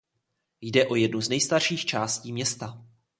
Jde 0.61 0.87
o 0.87 0.95
jednu 0.95 1.21
z 1.21 1.29
nejstarších 1.29 1.85
částí 1.85 2.33
města. 2.33 2.85